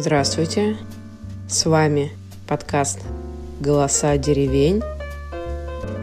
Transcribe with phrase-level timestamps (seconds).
[0.00, 0.76] Здравствуйте,
[1.48, 2.12] с вами
[2.46, 3.00] подкаст
[3.58, 4.80] «Голоса деревень».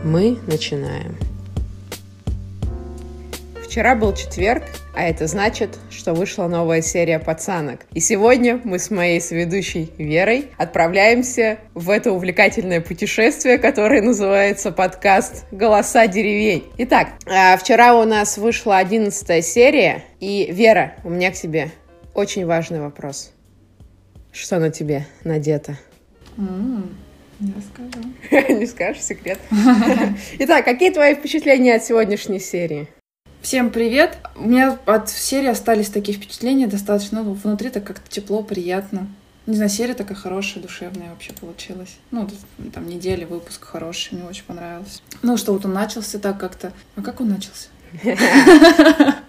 [0.04, 1.16] Мы начинаем.
[3.64, 4.64] Вчера был четверг,
[4.94, 7.86] а это значит, что вышла новая серия «Пацанок».
[7.94, 15.46] И сегодня мы с моей соведущей Верой отправляемся в это увлекательное путешествие, которое называется подкаст
[15.52, 16.66] «Голоса деревень».
[16.80, 21.72] Итак, а, вчера у нас вышла одиннадцатая серия, и Вера, у меня к тебе
[22.14, 23.32] очень важный вопрос.
[24.36, 25.78] Что на тебе надето?
[26.38, 28.06] Не расскажу.
[28.60, 29.40] Не скажешь секрет.
[30.40, 32.90] Итак, какие твои впечатления от сегодняшней серии?
[33.42, 34.18] Всем привет!
[34.36, 39.08] У меня от серии остались такие впечатления достаточно, ну, внутри так как-то тепло, приятно.
[39.46, 41.96] Не знаю, серия такая хорошая, душевная вообще получилась.
[42.12, 42.28] Ну,
[42.74, 45.00] там недели, выпуск хороший, мне очень понравился.
[45.22, 46.74] Ну, что вот он начался так как-то.
[46.98, 47.70] А как он начался?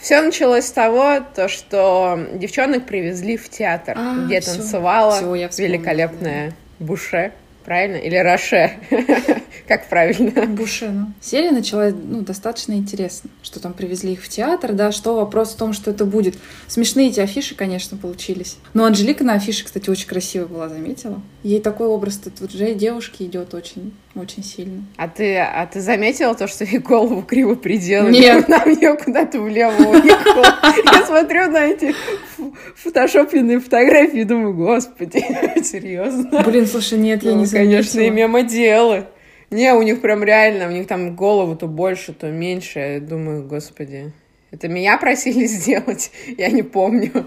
[0.00, 5.62] Все началось с того, то, что девчонок привезли в театр, а, где все, танцевала все,
[5.62, 7.32] великолепная Буше
[7.66, 7.96] правильно?
[7.96, 8.78] Или Роше?
[9.68, 10.46] Как правильно?
[10.46, 11.06] Буше, ну.
[11.20, 15.56] Серия началась, ну, достаточно интересно, что там привезли их в театр, да, что вопрос в
[15.56, 16.36] том, что это будет.
[16.68, 18.58] Смешные эти афиши, конечно, получились.
[18.72, 21.20] Но Анжелика на афише, кстати, очень красивая была, заметила?
[21.42, 24.84] Ей такой образ тут уже девушки идет очень, очень сильно.
[24.96, 28.12] А ты, а ты заметила то, что ей голову криво приделали?
[28.12, 28.48] Нет.
[28.48, 30.46] Она мне куда-то влево уехала.
[30.92, 31.92] Я смотрю на эти
[32.76, 35.18] фотошопленные фотографии думаю, господи,
[35.62, 36.42] серьезно?
[36.44, 39.06] Блин, слушай, нет, я не заметила конечно, и мемоделы.
[39.50, 42.78] Не, у них прям реально, у них там голову то больше, то меньше.
[42.78, 44.12] Я думаю, господи,
[44.50, 46.10] это меня просили сделать?
[46.36, 47.26] Я не помню.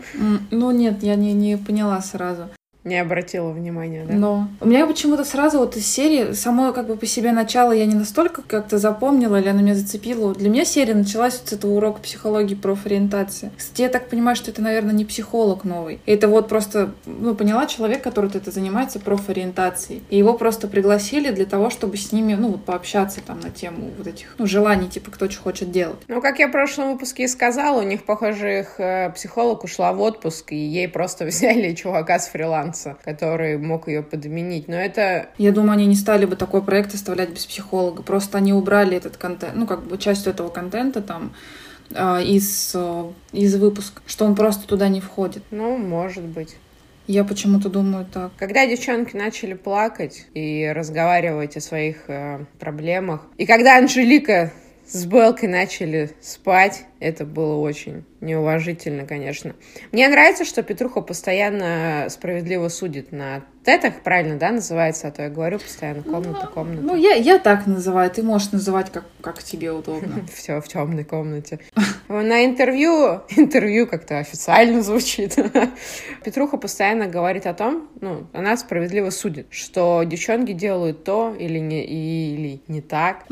[0.52, 2.50] Ну нет, я не, не поняла сразу.
[2.86, 4.14] Не обратила внимания, да?
[4.14, 4.48] Но.
[4.62, 7.96] У меня почему-то сразу вот из серии, само как бы по себе начало я не
[7.96, 10.34] настолько как-то запомнила, или она меня зацепила.
[10.34, 13.52] Для меня серия началась вот с этого урока психологии профориентации.
[13.58, 16.00] Кстати, я так понимаю, что это, наверное, не психолог новый.
[16.06, 20.02] Это вот просто, ну, поняла человек, который это занимается профориентацией.
[20.10, 23.90] И его просто пригласили для того, чтобы с ними, ну, вот пообщаться там на тему
[23.98, 26.00] вот этих, ну, желаний, типа, кто что хочет делать.
[26.08, 29.92] Ну, как я в прошлом выпуске и сказала, у них, похоже, их э, психолог ушла
[29.92, 34.68] в отпуск, и ей просто взяли чувака с фриланса фриланса, который мог ее подменить.
[34.68, 35.30] Но это...
[35.38, 38.04] Я думаю, они не стали бы такой проект оставлять без психолога.
[38.04, 41.34] Просто они убрали этот контент, ну, как бы часть этого контента там
[41.92, 45.44] э, из, э, из выпуска, что он просто туда не входит.
[45.52, 46.56] Ну, может быть.
[47.08, 48.32] Я почему-то думаю так.
[48.38, 54.52] Когда девчонки начали плакать и разговаривать о своих э, проблемах, и когда Анжелика
[54.88, 59.56] с Белкой начали спать, это было очень неуважительно, конечно.
[59.92, 65.30] Мне нравится, что Петруха постоянно справедливо судит на тетах, правильно, да, называется, а то я
[65.30, 66.82] говорю постоянно комната, ну, комната.
[66.82, 70.26] Ну, я, я так называю, ты можешь называть, как, как тебе удобно.
[70.34, 71.60] Все в темной комнате.
[72.08, 75.36] На интервью, интервью как-то официально звучит,
[76.24, 81.84] Петруха постоянно говорит о том, ну, она справедливо судит, что девчонки делают то или не,
[81.86, 83.26] или не так.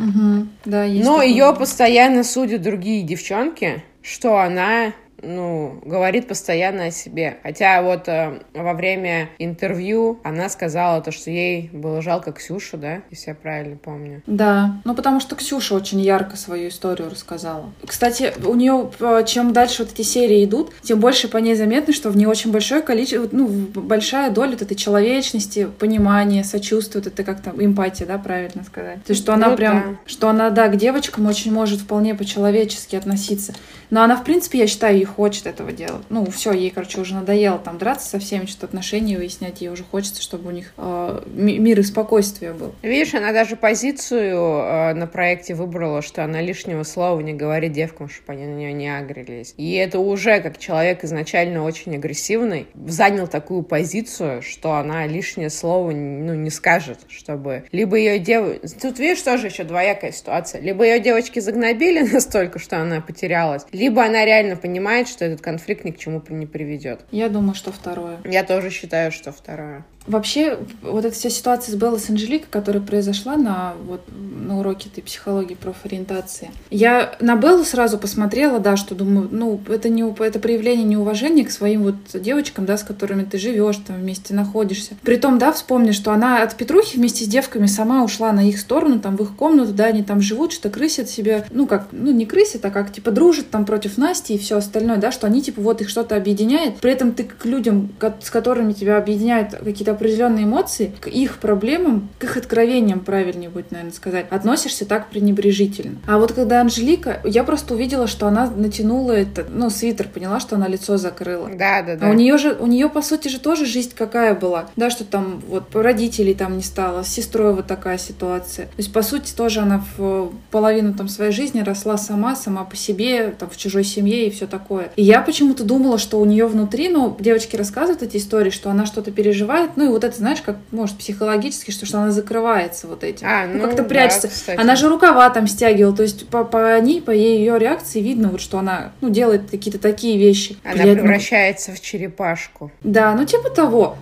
[0.65, 7.37] Да, Но ее постоянно судят другие девчонки, девчонки, что она ну, говорит постоянно о себе.
[7.43, 13.01] Хотя вот э, во время интервью она сказала то, что ей было жалко Ксюшу, да,
[13.09, 14.21] если я правильно помню.
[14.27, 17.71] Да, ну потому что Ксюша очень ярко свою историю рассказала.
[17.85, 21.93] Кстати, у нее, э, чем дальше вот эти серии идут, тем больше по ней заметно,
[21.93, 27.07] что в ней очень большое количество, ну, большая доля вот этой человечности, понимания, сочувствия, вот
[27.07, 29.03] это как то эмпатия, да, правильно сказать.
[29.03, 29.97] То есть, что она ну, прям, да.
[30.05, 33.53] что она, да, к девочкам очень может вполне по-человечески относиться.
[33.89, 36.03] Но она, в принципе, я считаю, хочет этого делать.
[36.09, 39.61] Ну, все, ей, короче, уже надоело там драться со всеми, что-то отношения выяснять.
[39.61, 42.73] Ей уже хочется, чтобы у них э, мир и спокойствие был.
[42.81, 48.09] Видишь, она даже позицию э, на проекте выбрала, что она лишнего слова не говорит девкам,
[48.09, 49.53] чтобы они на нее не агрились.
[49.57, 55.91] И это уже, как человек изначально очень агрессивный, занял такую позицию, что она лишнее слово
[55.91, 57.63] ну, не скажет, чтобы...
[57.71, 58.59] Либо ее дев...
[58.81, 60.61] Тут, видишь, тоже еще двоякая ситуация.
[60.61, 65.41] Либо ее девочки загнобили настолько, что она потерялась, либо она реально понимает, понимает, что этот
[65.41, 67.05] конфликт ни к чему не приведет.
[67.11, 68.17] Я думаю, что второе.
[68.25, 69.85] Я тоже считаю, что второе.
[70.07, 72.07] Вообще, вот эта вся ситуация с Беллой с
[72.49, 78.77] которая произошла на, вот, на уроке этой психологии профориентации, я на Беллу сразу посмотрела, да,
[78.77, 83.23] что думаю, ну, это, не, это проявление неуважения к своим вот девочкам, да, с которыми
[83.23, 84.95] ты живешь, там вместе находишься.
[85.03, 88.99] Притом, да, вспомни, что она от Петрухи вместе с девками сама ушла на их сторону,
[88.99, 92.25] там, в их комнату, да, они там живут, что крысят себе, ну, как, ну, не
[92.25, 95.61] крысят, а как, типа, дружат там против Насти и все остальное, да, что они, типа,
[95.61, 96.77] вот их что-то объединяет.
[96.77, 102.09] При этом ты к людям, с которыми тебя объединяют какие-то определенные эмоции, к их проблемам,
[102.19, 105.97] к их откровениям, правильнее будет, наверное, сказать, относишься так пренебрежительно.
[106.07, 110.55] А вот когда Анжелика, я просто увидела, что она натянула это, ну, свитер, поняла, что
[110.55, 111.49] она лицо закрыла.
[111.49, 112.07] Да, да, да.
[112.07, 114.69] А у нее же, у нее, по сути же, тоже жизнь какая была.
[114.75, 118.67] Да, что там вот родителей там не стало, с сестрой вот такая ситуация.
[118.67, 122.75] То есть, по сути, тоже она в половину там своей жизни росла сама, сама по
[122.75, 124.91] себе, там, в чужой семье и все такое.
[124.95, 128.85] И я почему-то думала, что у нее внутри, ну, девочки рассказывают эти истории, что она
[128.85, 133.03] что-то переживает, ну, и вот это, знаешь, как, может, психологически, что, что она закрывается вот
[133.03, 133.27] этим.
[133.27, 134.29] А, ну, ну как-то прячется.
[134.47, 138.29] Да, она же рукава там стягивала, то есть по, по ней, по ее реакции видно,
[138.29, 140.57] вот, что она, ну, делает какие-то такие вещи.
[140.63, 142.71] Она я, превращается в черепашку.
[142.83, 143.97] Да, ну, типа того.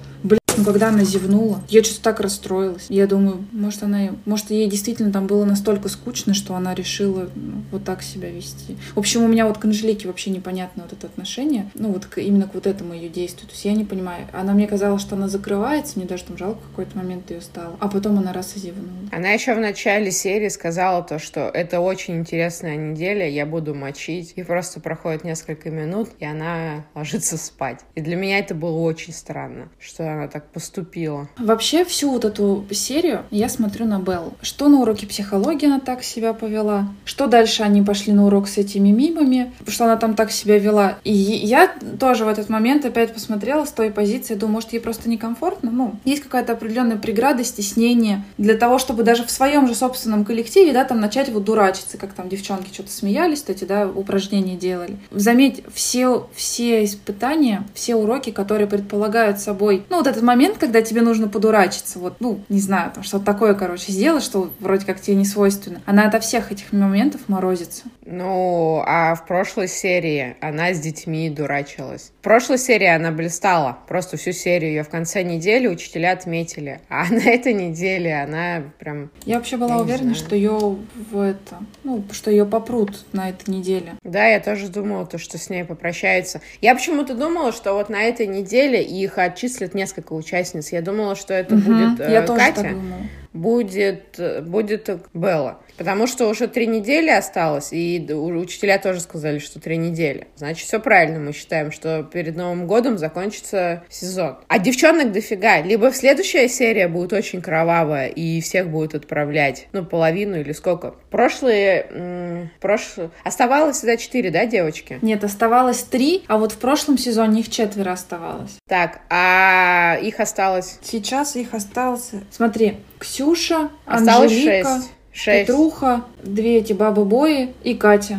[0.58, 2.86] Ну, когда она зевнула, я что-то так расстроилась.
[2.90, 7.64] Я думаю, может, она, может, ей действительно там было настолько скучно, что она решила ну,
[7.72, 8.78] вот так себя вести.
[8.94, 12.20] В общем, у меня вот к Анжелике вообще непонятно вот это отношение, ну, вот к,
[12.20, 13.48] именно к вот этому ее действию.
[13.48, 14.28] То есть я не понимаю.
[14.32, 17.76] Она мне казалось, что она закрывается, мне даже там жалко какой-то момент ее стало.
[17.80, 19.10] А потом она раз и зевнула.
[19.12, 24.34] Она еще в начале серии сказала то, что это очень интересная неделя, я буду мочить.
[24.36, 27.82] И просто проходит несколько минут, и она ложится спать.
[27.96, 31.30] И для меня это было очень странно, что она так поступила.
[31.38, 34.34] Вообще всю вот эту серию я смотрю на Белл.
[34.42, 38.58] Что на уроке психологии она так себя повела, что дальше они пошли на урок с
[38.58, 40.98] этими мимами, что она там так себя вела.
[41.04, 45.10] И я тоже в этот момент опять посмотрела с той позиции, думаю, может, ей просто
[45.10, 45.72] некомфортно.
[45.72, 50.74] Ну, есть какая-то определенная преграда, стеснение для того, чтобы даже в своем же собственном коллективе,
[50.74, 54.98] да, там начать вот дурачиться, как там девчонки что-то смеялись, кстати, да, упражнения делали.
[55.12, 61.02] Заметь, все, все испытания, все уроки, которые предполагают собой, ну, вот этот момент когда тебе
[61.02, 65.16] нужно подурачиться, вот, ну, не знаю, там что-то такое, короче, сделать, что вроде как тебе
[65.16, 65.82] не свойственно.
[65.86, 67.84] Она ото всех этих моментов морозится.
[68.06, 72.12] Ну, а в прошлой серии она с детьми дурачилась.
[72.20, 73.78] В прошлой серии она блистала.
[73.88, 76.82] Просто всю серию ее в конце недели учителя отметили.
[76.90, 79.12] А на этой неделе она прям...
[79.26, 80.78] Я вообще была я уверена, что ее
[81.12, 81.58] в это...
[81.84, 83.96] Ну, что ее попрут на этой неделе.
[84.04, 86.42] Да, я тоже думала, то, что с ней попрощаются.
[86.62, 90.72] Я почему-то думала, что вот на этой неделе их отчислят несколько участниц.
[90.72, 92.28] Я думала, что это угу, будет э, я Катя.
[92.28, 93.02] Тоже так думала
[93.36, 95.60] будет, будет Белла.
[95.78, 100.28] Потому что уже три недели осталось, и учителя тоже сказали, что три недели.
[100.36, 104.38] Значит, все правильно мы считаем, что перед Новым годом закончится сезон.
[104.48, 105.62] А девчонок дофига.
[105.62, 110.96] Либо следующая серия будет очень кровавая, и всех будет отправлять, ну, половину или сколько.
[111.12, 112.50] Прошлые...
[112.62, 113.10] Прошлые...
[113.24, 115.00] Оставалось всегда четыре, да, девочки?
[115.02, 118.58] Нет, оставалось три, а вот в прошлом сезоне их четверо оставалось.
[118.68, 120.80] Так, а их осталось...
[120.82, 122.12] Сейчас их осталось...
[122.32, 124.82] Смотри, Ксюша, Осталось Анжелика.
[125.14, 128.18] Петруха, две эти бабы-бои и Катя.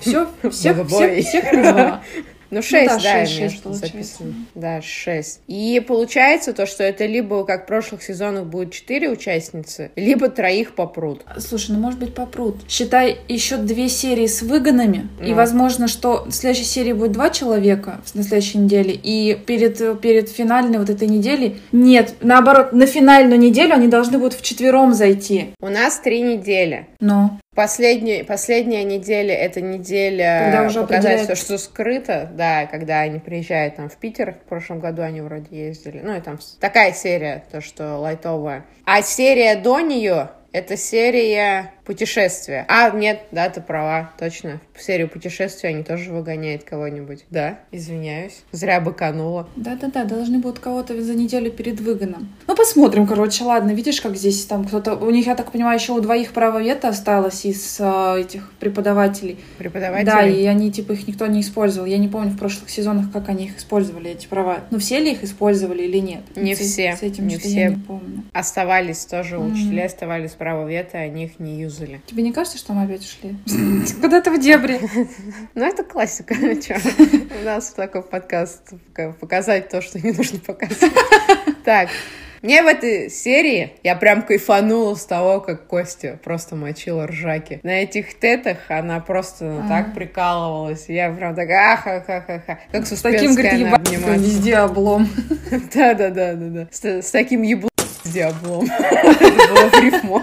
[0.00, 2.02] Все, всех, всех, всех назвала.
[2.52, 4.34] Ну, 6, ну, да, да 6, 6 записано.
[4.54, 5.40] Да, 6.
[5.48, 10.74] И получается то, что это либо, как в прошлых сезонах, будет 4 участницы, либо троих
[10.74, 11.22] попрут.
[11.38, 12.56] Слушай, ну, может быть, попрут.
[12.68, 15.26] Считай, еще две серии с выгонами, ну.
[15.26, 20.28] и, возможно, что в следующей серии будет два человека на следующей неделе, и перед, перед
[20.28, 25.54] финальной вот этой неделей нет, наоборот, на финальную неделю они должны будут в четвером зайти.
[25.58, 26.86] У нас три недели.
[27.00, 27.38] Ну.
[27.54, 33.76] Последняя, последняя неделя— это неделя когда уже показать все, что скрыто, да, когда они приезжают
[33.76, 37.60] там в Питер, в прошлом году они вроде ездили, ну и там такая серия, то,
[37.60, 38.64] что лайтовая.
[38.86, 42.64] А серия до нее— это серия Путешествия.
[42.68, 44.60] А, нет, да, ты права, точно.
[44.72, 47.24] В серию путешествия они тоже выгоняют кого-нибудь.
[47.30, 48.42] Да, извиняюсь.
[48.52, 49.48] Зря быканула.
[49.56, 52.32] Да-да-да, должны будут кого-то за неделю перед выгоном.
[52.46, 53.72] Ну, посмотрим, короче, ладно.
[53.72, 54.94] Видишь, как здесь там кто-то...
[54.94, 59.38] У них, я так понимаю, еще у двоих право вето осталось из э, этих преподавателей.
[59.58, 60.04] Преподавателей?
[60.06, 61.86] Да, и они, типа, их никто не использовал.
[61.86, 64.60] Я не помню в прошлых сезонах, как они их использовали, эти права.
[64.70, 66.20] Ну, все ли их использовали или нет?
[66.36, 66.94] Не с, все.
[66.94, 67.48] С этим не все.
[67.48, 68.22] я не помню.
[68.32, 69.52] Оставались тоже, mm-hmm.
[69.52, 72.00] учителя оставались право вето, они их не юзали юзали.
[72.06, 73.36] Тебе не кажется, что мы опять ушли?
[74.00, 74.80] Куда-то в дебри.
[75.54, 76.34] Ну, это классика.
[77.42, 78.72] У нас такой подкаст
[79.20, 80.92] показать то, что не нужно показывать.
[81.64, 81.88] Так,
[82.42, 87.60] мне в этой серии я прям кайфанула с того, как Костя просто мочила ржаки.
[87.62, 89.68] На этих тетах она просто а.
[89.68, 90.88] так прикалывалась.
[90.88, 92.58] Я прям такая аха-ха-ха-ха.
[92.72, 93.68] Как с таким, говорит,
[94.18, 95.08] везде облом.
[95.72, 96.68] Да-да-да-да-да.
[96.70, 97.71] С, с таким еблом
[99.80, 100.22] рифму.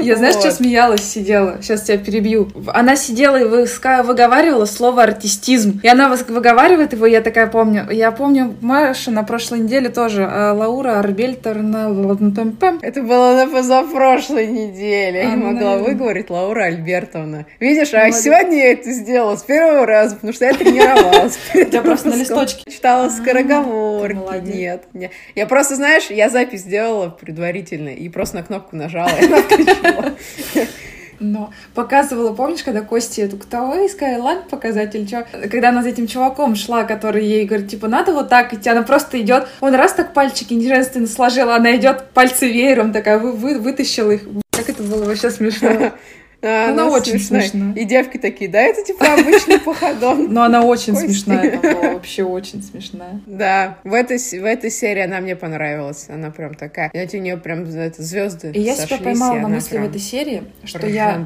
[0.00, 1.58] Я, знаешь, что смеялась, сидела?
[1.60, 2.48] Сейчас тебя перебью.
[2.68, 5.80] Она сидела и выговаривала слово артистизм.
[5.82, 7.88] И она выговаривает его, я такая помню.
[7.90, 10.28] Я помню Маша на прошлой неделе тоже.
[10.30, 11.88] А Лаура Арбельтерна...
[12.82, 15.20] Это было на позапрошлой неделе.
[15.20, 17.46] Я не могла выговорить Лаура Альбертовна.
[17.60, 21.38] Видишь, а сегодня я это сделала с первого раза, потому что я тренировалась.
[21.72, 22.70] Я просто на листочке.
[22.70, 24.42] Читала скороговорки.
[24.44, 25.10] Нет, нет.
[25.34, 30.12] Я просто, знаешь, я запись сделала предварительно и просто на кнопку нажала, и она.
[31.20, 33.56] Но показывала, помнишь, когда Кости эту кто
[33.86, 35.24] искали лак показать или что?
[35.48, 38.82] Когда она за этим чуваком шла, который ей говорит, типа, надо вот так идти, она
[38.82, 43.60] просто идет, он раз так пальчики неженственно сложила, она идет пальцы веером такая, вы, вы,
[43.60, 44.22] вытащила их.
[44.50, 45.92] Как это было вообще смешно.
[46.42, 47.42] А, она, она очень смешная.
[47.42, 47.74] смешная.
[47.74, 50.26] И девки такие, да, это типа обычный походон.
[50.32, 51.60] Но она очень смешная
[52.02, 53.20] вообще очень смешная.
[53.26, 56.06] Да, в этой, в этой серии она мне понравилась.
[56.08, 59.78] Она прям такая, знаете, у нее прям это, звезды И я себя поймала на мысли
[59.78, 61.22] в этой серии, что я,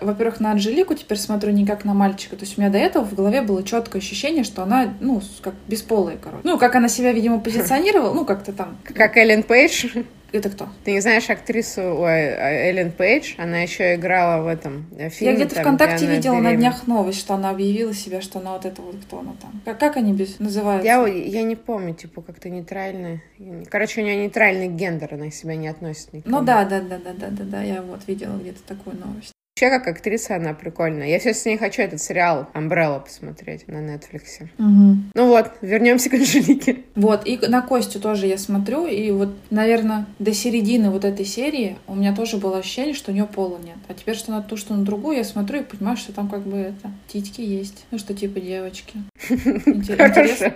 [0.00, 2.36] во-первых, на Анжелику теперь смотрю не как на мальчика.
[2.36, 5.54] То есть у меня до этого в голове было четкое ощущение, что она, ну, как
[5.68, 6.42] бесполая, короче.
[6.44, 8.76] Ну, как она себя, видимо, позиционировала, ну, как-то там.
[8.84, 9.86] Как Эллен Пейдж?
[10.32, 10.68] Это кто?
[10.84, 13.34] Ты не знаешь актрису ой, Эллен Пейдж?
[13.36, 15.32] Она еще играла в этом фильме.
[15.32, 18.54] Я где-то там, ВКонтакте где видела на днях новость, что она объявила себя, что она
[18.54, 19.60] вот это вот кто она там.
[19.64, 20.86] Как, как они без называются?
[20.86, 23.22] Я, я не помню, типа как-то нейтральный.
[23.70, 26.38] Короче, у нее нейтральный гендер, она себя не относит никому.
[26.38, 29.31] Ну да, да, да, да, да, да, да, я вот видела где-то такую новость.
[29.54, 31.08] Вообще, как актриса, она прикольная.
[31.08, 34.44] Я все с ней хочу этот сериал Umbrella посмотреть на Netflix.
[34.58, 34.96] Угу.
[35.14, 36.78] Ну вот, вернемся к Анжелике.
[36.94, 41.76] Вот, и на Костю тоже я смотрю, и вот, наверное, до середины вот этой серии
[41.86, 43.76] у меня тоже было ощущение, что у нее пола нет.
[43.88, 46.42] А теперь, что на ту, что на другую, я смотрю и понимаю, что там как
[46.42, 47.84] бы это, титьки есть.
[47.90, 48.94] Ну, что типа девочки.
[49.28, 50.54] Интересно.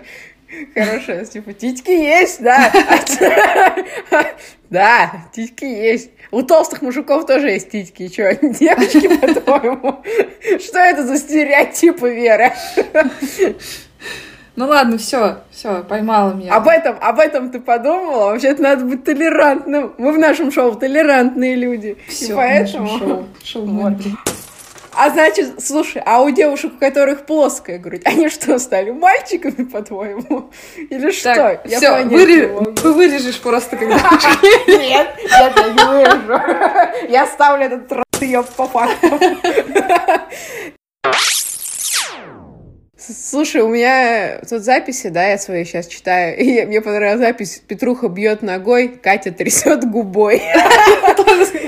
[0.75, 2.73] Хорошая, типа, титьки есть, да.
[4.69, 6.11] Да, титьки есть.
[6.33, 8.09] У толстых мужиков тоже есть титьки.
[8.09, 10.03] Что, девочки, по-твоему?
[10.59, 12.53] Что это за стереотипы, Вера?
[14.57, 16.55] Ну ладно, все, все, поймала меня.
[16.55, 18.31] Об этом, об этом ты подумала?
[18.31, 19.95] Вообще-то надо быть толерантным.
[19.99, 21.99] Мы в нашем шоу толерантные люди.
[22.09, 22.99] Все, поэтому...
[22.99, 23.27] шоу.
[23.45, 23.93] шоу вот.
[24.97, 30.51] А значит, слушай, а у девушек, у которых плоская грудь, они что, стали мальчиками, по-твоему?
[30.77, 31.35] Или что?
[31.35, 32.51] Так, я все, вырежь,
[32.81, 33.97] ты вырежешь просто, когда...
[34.67, 37.11] Нет, я так не вырежу.
[37.11, 39.21] Я ставлю этот трот по факту.
[43.09, 48.09] Слушай, у меня тут записи, да, я свои сейчас читаю, и мне понравилась запись «Петруха
[48.09, 50.43] бьет ногой, Катя трясет губой».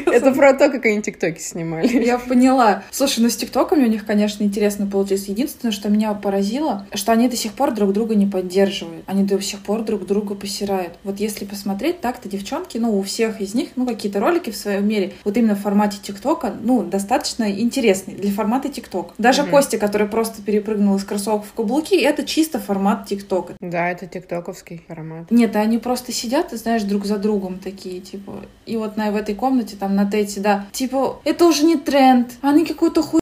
[0.07, 2.04] Это про то, как они тиктоки снимали.
[2.04, 2.83] Я поняла.
[2.90, 5.28] Слушай, ну с тиктоками у них, конечно, интересно получилось.
[5.28, 9.04] Единственное, что меня поразило, что они до сих пор друг друга не поддерживают.
[9.07, 10.95] Они до сих пор друг друга посирают.
[11.04, 14.88] Вот если посмотреть, так-то девчонки, ну, у всех из них, ну, какие-то ролики в своем
[14.88, 19.14] мире, вот именно в формате тиктока, ну, достаточно интересные для формата тикток.
[19.18, 23.54] Даже Костя, который просто перепрыгнул из кроссовок кроссовок в каблуки, это чисто формат ТикТока.
[23.61, 25.30] Да, это тиктоковский формат.
[25.30, 29.35] Нет, они просто сидят, знаешь, друг за другом такие, типа, и вот на, в этой
[29.35, 33.20] комнате, там, на тете, да, типа, это уже не тренд, они какую-то хуй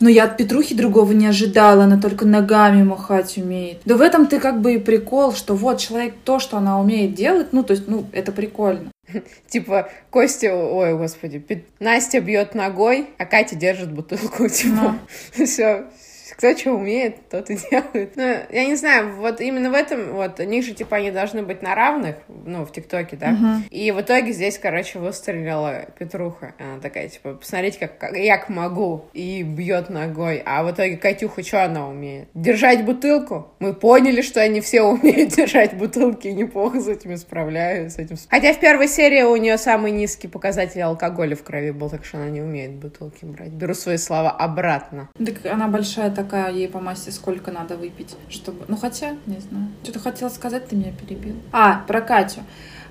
[0.00, 3.82] но я от Петрухи другого не ожидала, она только ногами махать умеет.
[3.84, 7.12] Да в этом ты как бы и прикол, что вот человек то, что она умеет
[7.12, 8.90] делать, ну, то есть, ну, это прикольно.
[9.48, 11.44] Типа, Костя, ой, господи,
[11.78, 14.96] Настя бьет ногой, а Катя держит бутылку, типа,
[15.44, 15.84] все,
[16.32, 18.16] кто что умеет, тот и делает.
[18.16, 21.42] Ну, я не знаю, вот именно в этом, вот, у них же, типа, они должны
[21.42, 23.68] быть на равных, ну, в ТикТоке, да, uh-huh.
[23.70, 29.06] и в итоге здесь, короче, выстрелила Петруха, она такая, типа, посмотрите, как, как я могу,
[29.12, 32.28] и бьет ногой, а в итоге Катюха, что она умеет?
[32.34, 33.52] Держать бутылку?
[33.58, 38.02] Мы поняли, что они все умеют держать бутылки, и неплохо с этим справляются.
[38.02, 38.16] Этим...
[38.28, 42.18] Хотя в первой серии у нее самый низкий показатель алкоголя в крови был, так что
[42.18, 43.50] она не умеет бутылки брать.
[43.50, 45.08] Беру свои слова обратно.
[45.18, 48.64] Так она большая такая ей по массе сколько надо выпить, чтобы...
[48.68, 49.68] Ну, хотя, не знаю.
[49.82, 51.36] Что-то хотела сказать, ты меня перебил.
[51.52, 52.40] А, про Катю.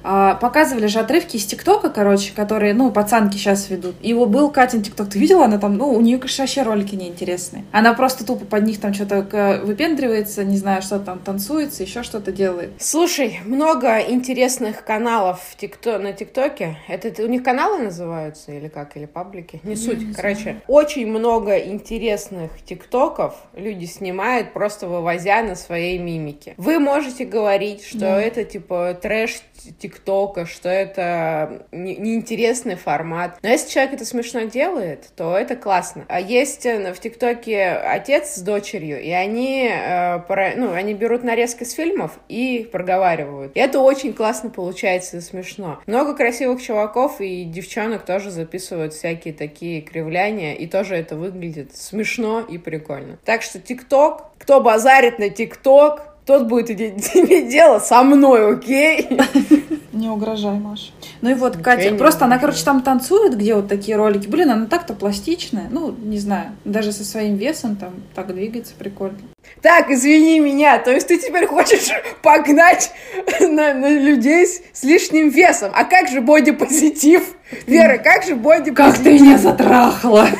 [0.03, 3.95] А, показывали же отрывки из ТикТока, короче, которые, ну, пацанки сейчас ведут.
[4.01, 5.09] И его был Катин ТикТок.
[5.09, 5.45] Ты видела?
[5.45, 7.63] Она там, ну, у нее, конечно, вообще ролики неинтересные.
[7.71, 12.31] Она просто тупо под них там что-то выпендривается, не знаю, что там танцуется, еще что-то
[12.31, 12.73] делает.
[12.79, 16.77] Слушай, много интересных каналов в ТикТо, на ТикТоке.
[16.87, 18.97] Это у них каналы называются или как?
[18.97, 19.61] Или паблики?
[19.63, 19.99] Не, не суть.
[19.99, 20.61] Не Короче, знаю.
[20.67, 26.55] очень много интересных ТикТоков люди снимают, просто вывозя на своей мимике.
[26.57, 28.21] Вы можете говорить, что да.
[28.21, 29.41] это типа трэш
[29.79, 33.37] ТикТок ТикТока, что это неинтересный формат.
[33.41, 36.05] Но если человек это смешно делает, то это классно.
[36.09, 41.63] А есть э, в ТикТоке отец с дочерью, и они, э, ну, они берут нарезки
[41.63, 43.55] с фильмов и проговаривают.
[43.55, 45.79] И это очень классно получается и смешно.
[45.85, 52.41] Много красивых чуваков и девчонок тоже записывают всякие такие кривляния, и тоже это выглядит смешно
[52.41, 53.17] и прикольно.
[53.25, 59.07] Так что ТикТок, кто базарит на ТикТок, тот будет иметь дело со мной, окей?
[59.93, 60.91] Не угрожай, Маша.
[61.21, 64.27] Ну и вот, Катя, просто она, короче, там танцует, где вот такие ролики.
[64.27, 65.67] Блин, она так-то пластичная.
[65.69, 69.19] Ну, не знаю, даже со своим весом там так двигается прикольно.
[69.61, 71.89] Так, извини меня, то есть ты теперь хочешь
[72.23, 72.91] погнать
[73.39, 75.71] на, на людей с, с лишним весом.
[75.75, 77.23] А как же бодипозитив?
[77.67, 78.75] Вера, как же бодипозитив?
[78.75, 80.27] Как ты меня затрахала!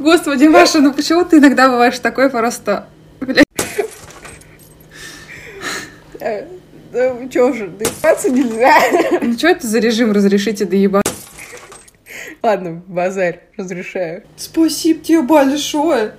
[0.00, 2.88] Господи, Маша, ну почему ты иногда бываешь такой просто...
[3.20, 3.46] Блядь.
[6.13, 6.13] Э,
[6.92, 8.74] ну, чё же, доебаться нельзя.
[9.20, 11.12] Ну, что это за режим разрешите доебаться?
[12.42, 14.22] Ладно, базарь, разрешаю.
[14.36, 16.14] Спасибо тебе большое.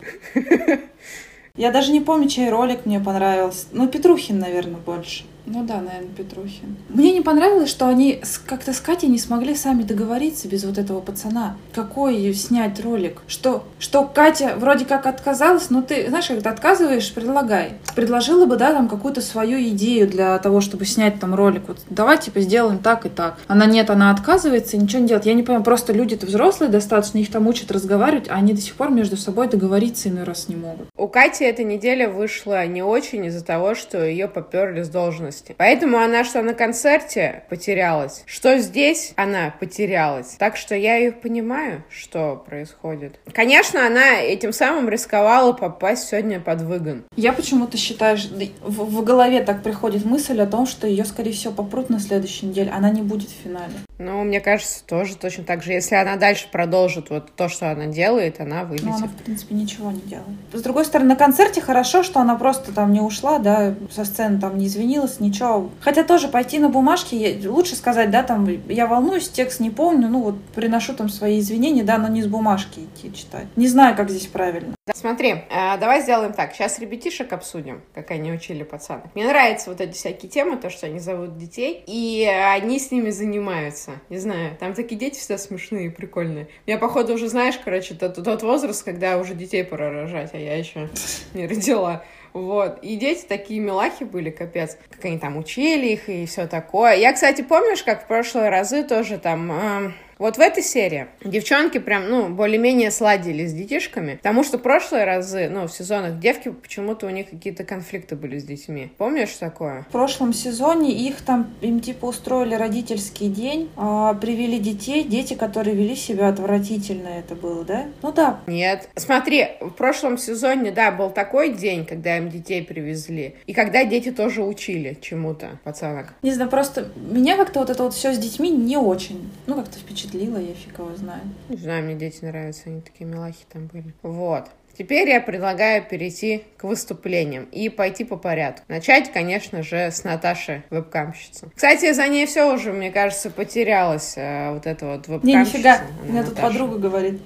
[1.56, 3.68] Я даже не помню, чей ролик мне понравился.
[3.72, 5.24] Ну, Петрухин, наверное, больше.
[5.48, 6.76] Ну да, наверное, Петрухин.
[6.90, 11.02] Мне не понравилось, что они как-то с Катей не смогли сами договориться без вот этого
[11.02, 11.56] пацана.
[11.74, 13.22] Какой снять ролик?
[13.28, 17.74] Что, что Катя вроде как отказалась, но ты, знаешь, когда отказываешь, предлагай.
[17.96, 21.64] Предложила бы, да, там какую-то свою идею для того, чтобы снять там ролик.
[21.68, 23.38] Вот давай, типа, сделаем так и так.
[23.48, 25.28] Она нет, она отказывается ничего не делает.
[25.28, 28.74] Я не понимаю, просто люди-то взрослые достаточно, их там учат разговаривать, а они до сих
[28.74, 30.88] пор между собой договориться иной раз не могут.
[30.98, 35.56] У Кати эта неделя вышла не очень из-за того, что ее поперли с должности возрасте.
[35.58, 40.36] Поэтому она что на концерте потерялась, что здесь она потерялась.
[40.40, 43.20] Так что я ее понимаю, что происходит.
[43.34, 47.04] Конечно, она этим самым рисковала попасть сегодня под выгон.
[47.16, 48.18] Я почему-то считаю,
[48.62, 52.48] в, в голове так приходит мысль о том, что ее, скорее всего, попрут на следующей
[52.48, 52.72] неделе.
[52.72, 53.74] Она не будет в финале.
[53.98, 55.72] Ну, мне кажется, тоже точно так же.
[55.72, 58.86] Если она дальше продолжит вот то, что она делает, она выйдет.
[58.86, 60.28] Ну, она, в принципе, ничего не делает.
[60.52, 64.40] С другой стороны, на концерте хорошо, что она просто там не ушла, да, со сцены
[64.40, 65.70] там не извинилась, ничего.
[65.82, 70.22] Хотя тоже пойти на бумажке, лучше сказать, да, там, я волнуюсь, текст не помню, ну
[70.22, 73.48] вот приношу там свои извинения, да, но не с бумажки идти читать.
[73.56, 74.76] Не знаю, как здесь правильно.
[74.94, 76.54] Смотри, э, давай сделаем так.
[76.54, 79.14] Сейчас ребятишек обсудим, как они учили пацанов.
[79.16, 83.10] Мне нравятся вот эти всякие темы, то, что они зовут детей, и они с ними
[83.10, 83.94] занимаются.
[84.10, 86.50] Не знаю, там такие дети всегда смешные прикольные.
[86.68, 90.56] Меня, походу, уже знаешь, короче, тот, тот возраст, когда уже детей пора рожать, а я
[90.56, 90.90] еще
[91.34, 92.04] не родила.
[92.36, 92.80] Вот.
[92.82, 94.78] И дети такие милахи были, капец.
[94.90, 96.96] Как они там учили их и все такое.
[96.96, 99.52] Я, кстати, помнишь, как в прошлые разы тоже там...
[99.54, 105.04] Э, вот в этой серии девчонки прям, ну, более-менее сладили с детишками, потому что прошлые
[105.04, 108.92] разы, ну, в сезонах девки почему-то у них какие-то конфликты были с детьми.
[108.98, 109.84] Помнишь такое?
[109.90, 115.76] В прошлом сезоне их там, им типа устроили родительский день, а, привели детей, дети, которые
[115.76, 117.86] вели себя отвратительно это было, да?
[118.02, 118.40] Ну да.
[118.48, 118.90] Нет.
[118.96, 124.12] Смотри, в прошлом сезоне, да, был такой день, когда им детей привезли, и когда дети
[124.12, 126.14] тоже учили чему-то пацанок.
[126.22, 129.78] Не знаю, просто меня как-то вот это вот все с детьми не очень, ну, как-то
[129.78, 131.22] впечатляет впечатлила, я фиг его знаю.
[131.50, 133.94] Не знаю, мне дети нравятся, они такие милахи там были.
[134.02, 134.50] Вот.
[134.78, 138.66] Теперь я предлагаю перейти к выступлениям и пойти по порядку.
[138.68, 141.50] Начать, конечно же, с Наташи, вебкамщицы.
[141.56, 145.28] Кстати, за ней все уже, мне кажется, потерялось, э, вот это вот вебкамщица.
[145.28, 147.22] Не, нифига, у меня тут подруга говорит,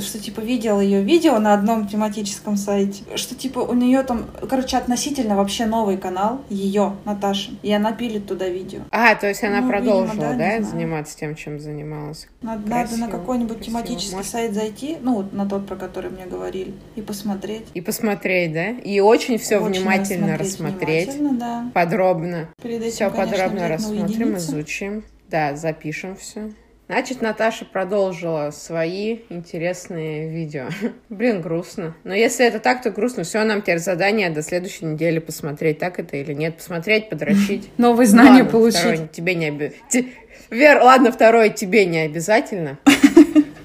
[0.00, 4.76] что типа видела ее видео на одном тематическом сайте, что типа у нее там, короче,
[4.76, 8.80] относительно вообще новый канал, ее, Наташи, и она пилит туда видео.
[8.90, 12.28] А, то есть она ну, продолжила, видимо, да, да заниматься тем, чем занималась?
[12.40, 14.30] Надо, надо на какой-нибудь тематический Может...
[14.30, 17.66] сайт зайти, ну, на тот, про который мне говорили, фильм и посмотреть.
[17.74, 18.70] И посмотреть, да?
[18.70, 21.14] И очень все внимательно рассмотреть.
[21.14, 21.70] Внимательно, да.
[21.74, 22.48] Подробно.
[22.62, 25.04] Перед этим, все подробно рассмотрим, изучим.
[25.28, 26.50] Да, запишем все.
[26.88, 30.68] Значит, Наташа продолжила свои интересные видео.
[31.08, 31.94] Блин, грустно.
[32.04, 33.22] Но если это так, то грустно.
[33.22, 36.58] Все, нам теперь задание до следующей недели посмотреть, так это или нет.
[36.58, 37.70] Посмотреть, подрочить.
[37.78, 39.10] Новые знания получить.
[39.12, 40.10] тебе не обязательно.
[40.50, 42.78] Вер, ладно, второе тебе не обязательно.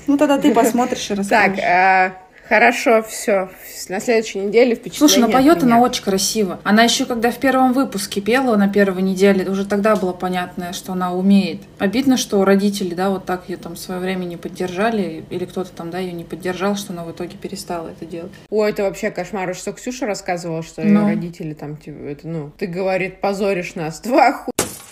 [0.05, 1.57] Ну, тогда ты посмотришь и расскажешь.
[1.60, 3.49] Так, Хорошо, все.
[3.89, 6.60] На следующей неделе впечатление Слушай, но поет она очень красиво.
[6.63, 10.93] Она еще когда в первом выпуске пела на первой неделе, уже тогда было понятно, что
[10.93, 11.62] она умеет.
[11.77, 15.71] Обидно, что родители, да, вот так ее там в свое время не поддержали, или кто-то
[15.71, 18.31] там, да, ее не поддержал, что она в итоге перестала это делать.
[18.49, 19.53] Ой, это вообще кошмар.
[19.55, 21.05] Что Ксюша рассказывала, что ее ну.
[21.05, 24.01] родители там, типа, это, ну, ты, говорит, позоришь нас.
[24.07, 24.45] Два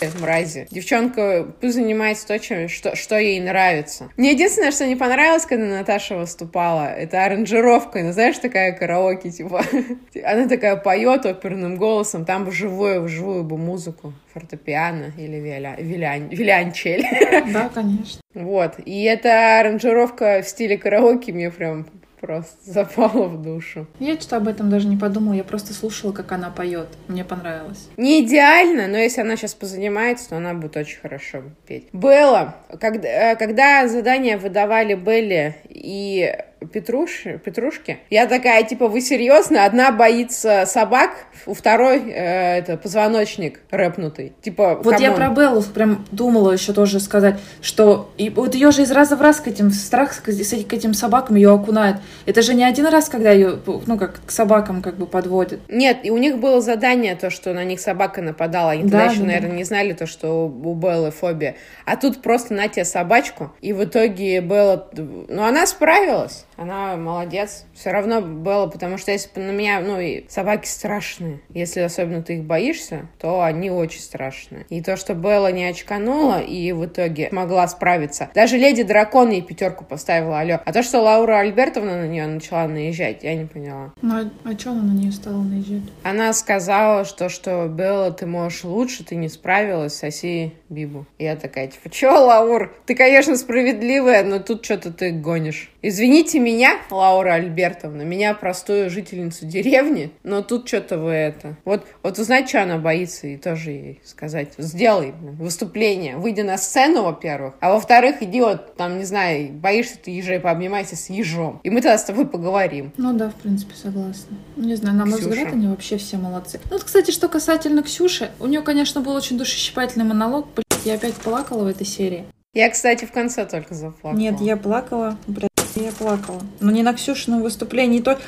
[0.09, 0.67] хуя мрази.
[0.71, 4.09] Девчонка пусть занимается то, чем, что, что ей нравится.
[4.17, 8.01] Мне единственное, что не понравилось, когда Наташа выступала, это аранжировка.
[8.01, 9.63] Ну, знаешь, такая караоке, типа.
[10.25, 16.27] Она такая поет оперным голосом, там бы живую, живую бы музыку фортепиано или виоля, вилян,
[16.29, 17.05] вилянчель.
[17.53, 18.21] Да, конечно.
[18.35, 18.73] Вот.
[18.83, 21.87] И эта аранжировка в стиле караоке мне прям
[22.25, 23.87] просто запала в душу.
[23.99, 26.87] Я что-то об этом даже не подумала, я просто слушала, как она поет.
[27.07, 27.89] Мне понравилось.
[27.97, 31.87] Не идеально, но если она сейчас позанимается, то она будет очень хорошо петь.
[31.93, 36.35] Белла, когда, э, когда задания выдавали Белле и
[36.67, 37.99] Петруши, Петрушки.
[38.09, 39.65] Я такая, типа, вы серьезно?
[39.65, 41.11] Одна боится собак,
[41.45, 44.33] у второй э, это позвоночник рэпнутый.
[44.41, 48.83] Типа, Вот я про Беллу прям думала еще тоже сказать, что и вот ее же
[48.83, 51.97] из раза в раз к этим страх к, к этим собакам ее окунает.
[52.25, 55.59] Это же не один раз, когда ее, ну, как к собакам как бы подводят.
[55.69, 58.71] Нет, и у них было задание, то, что на них собака нападала.
[58.71, 59.57] Они да, тогда еще, да, наверное, да.
[59.57, 61.55] не знали то, что у Беллы фобия.
[61.85, 64.89] А тут просто на тебе собачку, и в итоге Белла...
[64.93, 66.45] Ну, она справилась.
[66.57, 67.65] Она молодец.
[67.73, 71.41] Все равно было, потому что если на меня, ну, и собаки страшные.
[71.49, 74.65] Если особенно ты их боишься, то они очень страшные.
[74.69, 78.29] И то, что Белла не очканула и в итоге могла справиться.
[78.33, 80.59] Даже Леди Дракон ей пятерку поставила, алло.
[80.65, 83.93] А то, что Лаура Альбертовна на нее начала наезжать, я не поняла.
[84.01, 85.83] Ну, а, а что она на нее стала наезжать?
[86.03, 91.05] Она сказала, что, что Белла, ты можешь лучше, ты не справилась, соси Бибу.
[91.17, 95.71] Я такая, типа, че, Лаур, ты, конечно, справедливая, но тут что-то ты гонишь.
[95.81, 101.55] Извините меня, Лаура Альбертовна, меня простую жительницу деревни, но тут что-то вы это...
[101.63, 104.53] Вот, вот узнать, что она боится, и тоже ей сказать.
[104.57, 110.11] Сделай выступление, выйди на сцену, во-первых, а во-вторых, иди вот, там, не знаю, боишься ты
[110.11, 111.61] ежей, пообнимайся с ежом.
[111.63, 112.91] И мы тогда с тобой поговорим.
[112.97, 114.35] Ну да, в принципе, согласна.
[114.55, 115.29] Не знаю, на мой Ксюша.
[115.29, 116.59] взгляд, они вообще все молодцы.
[116.65, 120.47] Ну вот, кстати, что касательно Ксюши, у нее, конечно, был очень душещипательный монолог.
[120.85, 122.25] Я опять плакала в этой серии.
[122.53, 124.19] Я, кстати, в конце только заплакала.
[124.19, 125.17] Нет, я плакала.
[125.25, 126.39] Блядь, я плакала.
[126.59, 128.19] Но не на Ксюшином выступлении, то...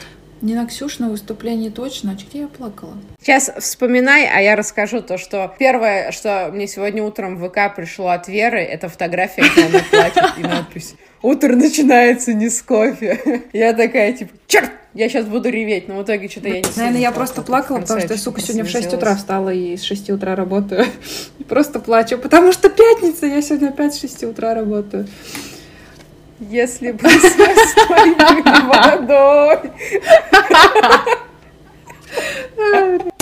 [0.41, 2.93] Не на Ксюшином выступлении точно, а где я плакала?
[3.21, 8.09] Сейчас вспоминай, а я расскажу то, что первое, что мне сегодня утром в ВК пришло
[8.09, 13.43] от Веры, это фотография, где она плачет и надпись «Утро начинается не с кофе».
[13.53, 17.01] Я такая, типа, черт, я сейчас буду реветь, но в итоге что-то я не Наверное,
[17.01, 20.09] я просто плакала, потому что я, сука, сегодня в 6 утра встала и с 6
[20.09, 20.85] утра работаю.
[21.39, 25.07] И просто плачу, потому что пятница, я сегодня опять с 6 утра работаю.
[26.39, 27.35] Если бы с
[28.65, 29.71] водой.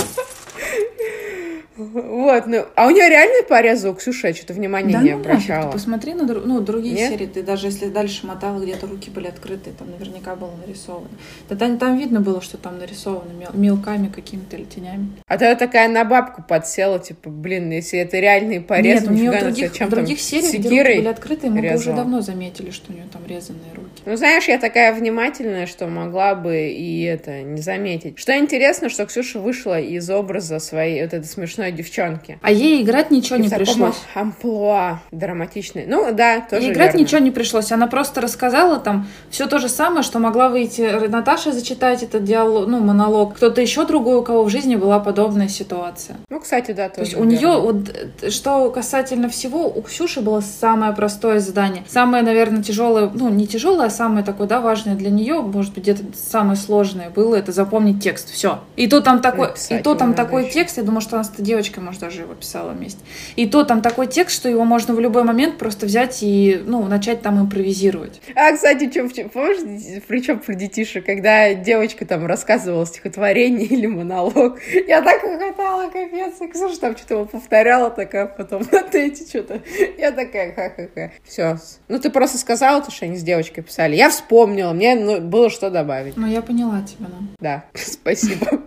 [1.77, 5.19] Вот, ну, а у нее реальный порезы у Ксюши, я что-то внимания да не ну,
[5.19, 5.67] обращала.
[5.67, 6.39] Ты посмотри на дру...
[6.39, 7.11] ну, другие Нет?
[7.11, 11.09] серии, ты даже если дальше мотала, где-то руки были открыты, там наверняка было нарисовано.
[11.49, 13.49] Да там, там видно было, что там нарисовано мел...
[13.53, 15.09] мелками какими-то или тенями.
[15.27, 19.31] А тогда такая на бабку подсела, типа, блин, если это реальные порезы, Нет, у нее
[19.31, 22.71] в других, чем в других сериях, где руки были открыты, мы бы уже давно заметили,
[22.71, 24.01] что у нее там резаные руки.
[24.05, 28.17] Ну, знаешь, я такая внимательная, что могла бы и это не заметить.
[28.17, 32.39] Что интересно, что Ксюша вышла из образа своей вот этой смешной девчонки.
[32.41, 33.95] А ей играть ничего и не пришлось.
[34.13, 35.85] амплуа драматичный.
[35.87, 36.99] Ну, да, тоже Ей играть верно.
[37.03, 37.71] ничего не пришлось.
[37.71, 42.67] Она просто рассказала там все то же самое, что могла выйти Наташа зачитать этот диалог,
[42.67, 43.35] ну, монолог.
[43.35, 46.17] Кто-то еще другой, у кого в жизни была подобная ситуация.
[46.29, 46.95] Ну, кстати, да, тоже.
[46.95, 51.83] То есть у нее, вот, что касательно всего, у Ксюши было самое простое задание.
[51.87, 55.83] Самое, наверное, тяжелое, ну, не тяжелое, а самое такое, да, важное для нее, может быть,
[55.83, 58.29] где-то самое сложное было, это запомнить текст.
[58.31, 58.59] Все.
[58.75, 60.53] И то там такой, Написать и то там такой еще.
[60.53, 62.99] текст, я думаю, что она с этой девочкой, может, даже его писала вместе.
[63.35, 66.85] И то там такой текст, что его можно в любой момент просто взять и, ну,
[66.85, 68.21] начать там импровизировать.
[68.35, 75.01] А, кстати, чем, помнишь, причем про детишек, когда девочка там рассказывала стихотворение или монолог, я
[75.01, 79.61] так хохотала, капец, и Ксюша там что-то его повторяла, такая потом на тете что-то.
[79.97, 81.11] Я такая, ха-ха-ха.
[81.23, 81.57] Все.
[81.87, 83.95] Ну, ты просто сказала, то, что они с девочкой писали.
[83.95, 86.17] Я вспомнила, мне ну, было что добавить.
[86.17, 87.25] Ну, я поняла тебя, да.
[87.39, 88.61] Да, спасибо.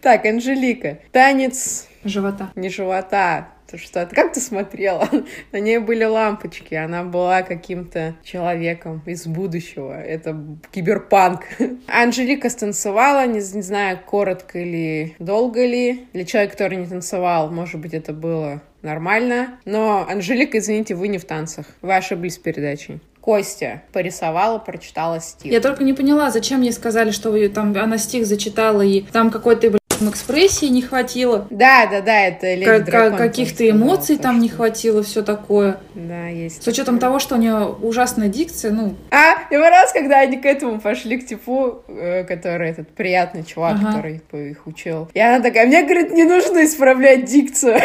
[0.00, 0.98] Так, Анжелика.
[1.12, 1.88] Танец...
[2.04, 2.52] Живота.
[2.54, 3.48] Не живота.
[3.70, 4.14] То что это?
[4.14, 5.08] Как ты смотрела?
[5.52, 6.74] На ней были лампочки.
[6.74, 9.98] Она была каким-то человеком из будущего.
[9.98, 10.36] Это
[10.70, 11.44] киберпанк.
[11.88, 16.06] Анжелика станцевала, не, не знаю, коротко или долго ли.
[16.12, 19.58] Для человека, который не танцевал, может быть, это было нормально.
[19.64, 21.66] Но, Анжелика, извините, вы не в танцах.
[21.80, 23.00] Вы ошиблись передачей.
[23.24, 25.50] Костя порисовала, прочитала стих.
[25.50, 29.30] Я только не поняла, зачем ей сказали, что вы, там она стих зачитала, и там
[29.30, 31.46] какой-то экспрессии не хватило.
[31.50, 35.78] Да, да, да, это Леди Как- Дракон каких-то эмоций там не хватило, все такое.
[35.94, 36.62] Да, есть.
[36.62, 40.46] С учетом того, что у нее ужасная дикция, ну, А, и раз, когда они к
[40.46, 43.86] этому пошли, к типу, э, который этот приятный чувак, Ага.
[43.88, 45.08] который типа, их учил.
[45.14, 47.76] И она такая, мне, говорит, не нужно исправлять дикцию.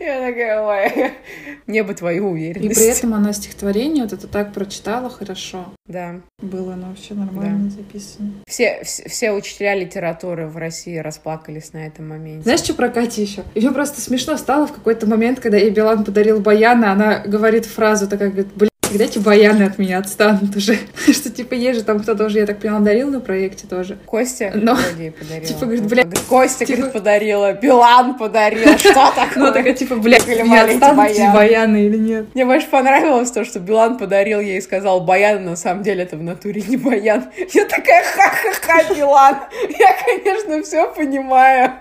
[0.00, 1.12] И она такая, ой,
[1.66, 2.78] мне бы твою и уверенность.
[2.78, 5.66] при этом она стихотворение вот это так прочитала хорошо.
[5.86, 6.16] Да.
[6.40, 8.32] Было оно вообще нормально записано.
[8.46, 12.42] Все, все, все учителя литературы в России расплакались на этом моменте.
[12.42, 13.44] Знаешь, что про Катю еще?
[13.54, 18.08] Ее просто смешно стало в какой-то момент, когда ей Билан подарил баяны, она говорит фразу
[18.08, 20.78] такая, говорит, блин, когда эти баяны от меня отстанут уже?
[21.12, 23.98] Что, типа, ей же там кто-то уже, я так поняла, дарил на проекте тоже.
[24.06, 25.12] Костя Но- подарила.
[25.46, 29.36] типа, говорит, Он бля, говорит, Костя, типа- говорит, подарила, Билан подарил, что такое?
[29.36, 31.34] Ну, такая, типа, блядь, Или отстанут эти баян.
[31.34, 32.26] баяны или нет?
[32.34, 36.16] Мне больше понравилось то, что Билан подарил ей и сказал баян, на самом деле это
[36.16, 37.24] в натуре не баян.
[37.52, 39.36] Я такая, ха-ха-ха, Билан.
[39.78, 41.72] Я, конечно, все понимаю,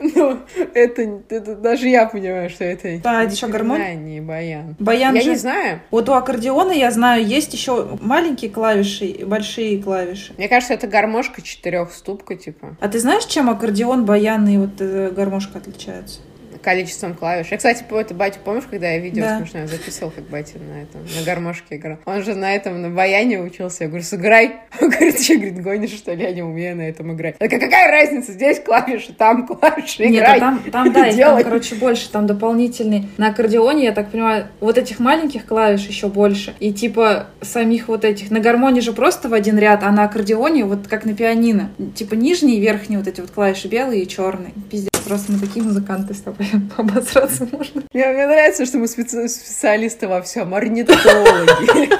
[0.00, 0.38] но
[0.74, 3.80] это, это даже я понимаю, что это Да, это гармонь?
[3.82, 4.76] хрена не баян.
[4.78, 5.30] Баян я же...
[5.30, 5.80] не знаю.
[5.90, 10.32] Вот у аккордеона, я знаю, есть еще маленькие клавиши и большие клавиши.
[10.36, 15.10] Мне кажется, это гармошка четырехступка, типа, А ты знаешь, чем аккордеон, баян и вот э,
[15.10, 16.20] гармошка отличаются?
[16.64, 17.48] Количеством клавиш.
[17.50, 19.38] Я, кстати, по это батю, помнишь, когда я видео Да.
[19.38, 21.98] смешное записывал, как батя на этом, на гармошке играл?
[22.06, 23.84] Он же на этом, на баяне учился.
[23.84, 24.56] Я говорю, сыграй.
[24.80, 26.22] Он говорит, что, говорит, гонишь, что ли?
[26.24, 27.36] Я не умею на этом играть.
[27.38, 28.32] Я такая, какая разница?
[28.32, 30.36] Здесь клавиши, там клавиши, Нет, играй.
[30.38, 33.08] а там, там, да, их там, короче, больше, там дополнительный.
[33.18, 36.54] На аккордеоне, я так понимаю, вот этих маленьких клавиш еще больше.
[36.60, 38.30] И типа самих вот этих.
[38.30, 41.70] На гармоне же просто в один ряд, а на аккордеоне вот как на пианино.
[41.94, 44.52] Типа нижние и верхние вот эти вот клавиши белые и черные.
[44.70, 47.82] Пиздец, просто мы такие музыканты с тобой обосраться можно.
[47.92, 50.54] Мне, мне нравится, что мы специ- специалисты во всем.
[50.54, 51.90] Орнитологи.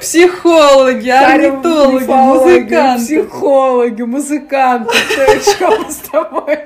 [0.00, 3.04] Психологи, орнитологи, музыканты.
[3.04, 4.92] Психологи, музыканты.
[5.40, 6.58] Что мы с тобой?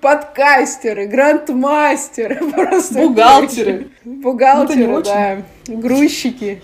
[0.00, 3.88] Подкастеры, грандмастеры, просто Бухгалтеры.
[4.04, 5.42] Бухгалтеры, Ну, да.
[5.66, 6.62] Грузчики.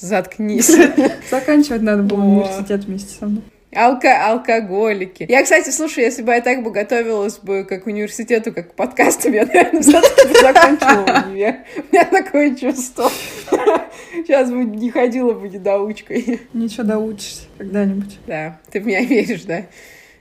[0.00, 0.66] Заткнись.
[1.30, 3.42] Заканчивать надо было университет вместе со мной.
[3.74, 5.26] Алко алкоголики.
[5.28, 8.74] Я, кстати, слушай, если бы я так бы готовилась бы как к университету, как к
[8.74, 11.56] подкастам, я, наверное, все-таки бы закончила универ.
[11.76, 13.10] У меня такое чувство.
[14.12, 16.40] Сейчас бы не ходила бы недоучкой.
[16.54, 18.18] Ничего доучишься когда-нибудь.
[18.26, 19.66] Да, ты в меня веришь, да?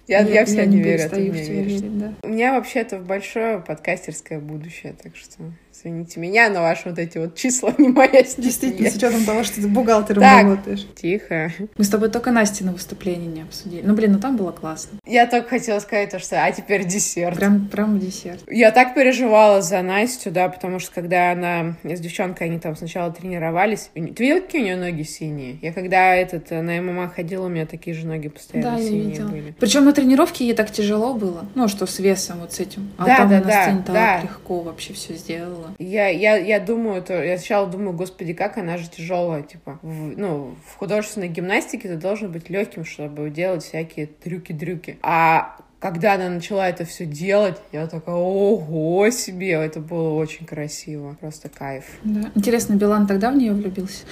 [0.07, 1.47] Я, я, вся не, верю, а ты тебя веришь.
[1.47, 2.13] верить, да.
[2.23, 7.35] У меня вообще-то большое подкастерское будущее, так что извините меня, но ваши вот эти вот
[7.35, 10.43] числа не моя Действительно, с учетом того, что ты бухгалтером Так.
[10.43, 10.85] работаешь.
[10.95, 11.51] Тихо.
[11.77, 13.81] Мы с тобой только Насти на выступлении не обсудили.
[13.85, 14.99] Ну, блин, ну там было классно.
[15.05, 17.35] Я только хотела сказать то, что а теперь десерт.
[17.35, 18.43] Прям, прям десерт.
[18.47, 23.11] Я так переживала за Настю, да, потому что когда она с девчонкой, они там сначала
[23.11, 23.89] тренировались.
[23.93, 25.57] Ты видел, какие у нее ноги синие?
[25.61, 28.87] Я когда этот э, на ММА ходила, у меня такие же ноги постоянно Да, я
[28.87, 29.27] синие видела.
[29.27, 29.55] были.
[29.59, 31.45] Причем на тренировке ей так тяжело было.
[31.55, 32.91] Ну, что с весом вот с этим.
[32.97, 34.21] А Да, там да, на да, так да.
[34.23, 35.66] легко вообще все сделала.
[35.79, 40.17] Я, я, я думаю, то, я сначала думаю, господи, как она же тяжелая, типа, в,
[40.17, 44.97] ну, в художественной гимнастике ты должен быть легким, чтобы делать всякие трюки-дрюки.
[45.01, 51.15] А когда она начала это все делать, я такая, ого себе, это было очень красиво,
[51.19, 51.85] просто кайф.
[52.03, 52.31] Да.
[52.35, 54.05] Интересно, Билан тогда в нее влюбился?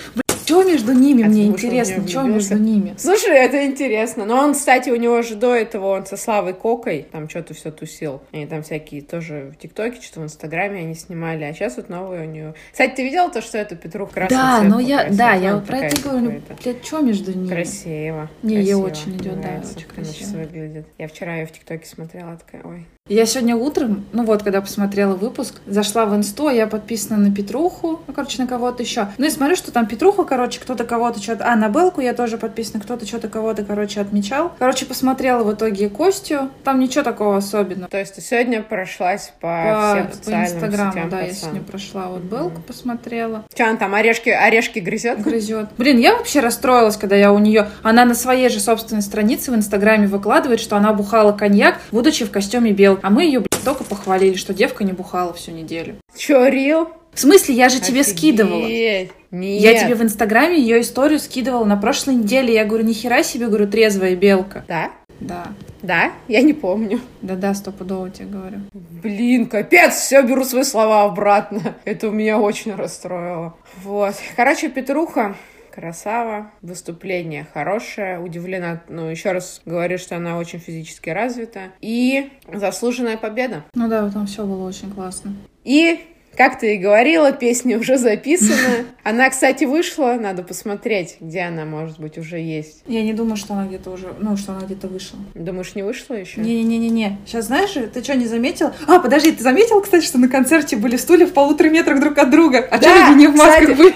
[0.45, 1.23] Что между ними?
[1.23, 2.93] А Мне интересно, что между ними?
[2.99, 4.25] Слушай, это интересно.
[4.25, 7.71] Но он, кстати, у него же до этого он со Славой Кокой там что-то все
[7.71, 8.21] тусил.
[8.31, 11.43] Они там всякие тоже в ТикТоке, что-то в Инстаграме они снимали.
[11.45, 12.53] А сейчас вот новые у него.
[12.71, 15.65] Кстати, ты видела то, что это Петрух красный Да, но я, да, Ну, я вот
[15.65, 16.25] про это говорю.
[16.25, 16.63] какая-то.
[16.63, 17.47] Блядь, что между ними?
[17.47, 18.29] Красиво.
[18.43, 20.38] Не, ей очень идет, да, очень красиво.
[20.38, 20.86] выглядит.
[20.99, 22.86] Я вчера ее в ТикТоке смотрела, такая, ой.
[23.07, 28.01] Я сегодня утром, ну вот, когда посмотрела выпуск, зашла в инсту, я подписана на Петруху,
[28.07, 29.09] ну, короче, на кого-то еще.
[29.19, 31.45] Ну и смотрю, что там Петруха, короче, кто-то кого-то что-то...
[31.47, 34.53] А, на Белку я тоже подписана, кто-то что-то кого-то, короче, отмечал.
[34.57, 37.91] Короче, посмотрела в итоге Костю, там ничего такого особенного.
[37.91, 41.41] То есть ты сегодня прошлась по, По, всем по социальным Инстаграму, сетям да, я пацан.
[41.41, 43.43] сегодня прошла вот Белку, посмотрела.
[43.53, 45.21] Че он там, орешки, орешки грызет?
[45.21, 45.69] грызет.
[45.77, 47.67] Блин, я вообще расстроилась, когда я у нее...
[47.83, 52.31] Она на своей же собственной странице в Инстаграме выкладывает, что она бухала коньяк, будучи в
[52.31, 52.99] костюме бел.
[53.03, 55.95] А мы ее, блин, только похвалили, что девка не бухала всю неделю.
[56.15, 56.89] Че, Рил?
[57.13, 58.17] В смысле, я же тебе Офигеть.
[58.17, 58.67] скидывала.
[58.67, 59.12] Нет.
[59.31, 62.53] Я тебе в Инстаграме ее историю скидывала на прошлой неделе.
[62.53, 64.65] Я говорю, нихера себе, говорю, трезвая белка.
[64.67, 64.91] Да?
[65.19, 65.45] Да.
[65.81, 66.12] Да?
[66.27, 66.99] Я не помню.
[67.21, 68.58] Да-да, стопудово тебе говорю.
[68.73, 71.75] Блин, капец, все, беру свои слова обратно.
[71.86, 73.55] Это у меня очень расстроило.
[73.81, 74.15] Вот.
[74.36, 75.36] Короче, Петруха,
[75.75, 81.71] красава, выступление хорошее, удивлена, ну, еще раз говорю, что она очень физически развита.
[81.81, 83.65] И заслуженная победа.
[83.73, 85.35] Ну да, там все было очень классно.
[85.63, 85.99] И
[86.37, 88.85] Как ты и говорила, песня уже записана.
[89.03, 92.81] Она, кстати, вышла, надо посмотреть, где она, может быть, уже есть.
[92.87, 95.19] Я не думаю, что она где-то уже, ну, что она где-то вышла.
[95.35, 96.41] Думаешь, не вышла еще?
[96.41, 97.19] Не-не-не-не.
[97.25, 98.71] Сейчас знаешь, ты что, не заметил?
[98.87, 102.31] А, подожди, ты заметил, кстати, что на концерте были стулья в полутора метрах друг от
[102.31, 102.67] друга?
[102.71, 103.77] А Да, что люди не в масках кстати.
[103.77, 103.93] были?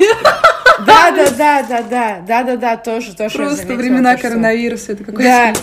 [0.86, 3.36] Да, да, да, да, да, да, да, да, тоже, тоже.
[3.36, 4.94] Просто заметила, времена коронавируса.
[4.94, 5.54] Это какой Да.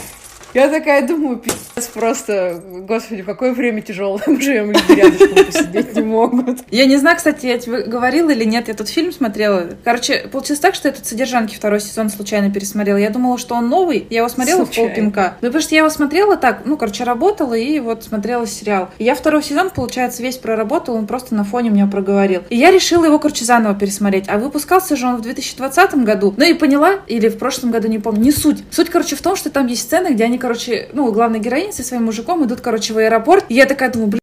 [0.57, 5.95] Я такая думаю, пиздец, просто, господи, в какое время тяжелое мы живем, люди рядышком посидеть
[5.95, 6.61] не могут.
[6.71, 9.67] Я не знаю, кстати, я тебе говорила или нет, я тут фильм смотрела.
[9.85, 12.97] Короче, получилось так, что я тут «Содержанки» второй сезон случайно пересмотрела.
[12.97, 14.89] Я думала, что он новый, я его смотрела Случайно.
[14.89, 15.37] в полпинка.
[15.43, 18.89] Ну, потому что я его смотрела так, ну, короче, работала и вот смотрела сериал.
[18.97, 22.45] И я второй сезон, получается, весь проработала, он просто на фоне меня проговорил.
[22.49, 24.25] И я решила его, короче, заново пересмотреть.
[24.29, 26.33] А выпускался же он в 2020 году.
[26.35, 28.65] Ну и поняла, или в прошлом году, не помню, не суть.
[28.71, 31.83] Суть, короче, в том, что там есть сцены, где они, короче, ну, главная героиня со
[31.83, 33.47] своим мужиком идут, короче, в аэропорт.
[33.49, 34.21] И я такая думаю, блин,